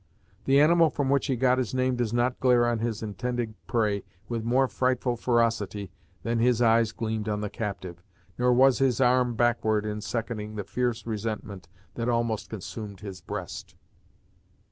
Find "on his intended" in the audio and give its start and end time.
2.67-3.53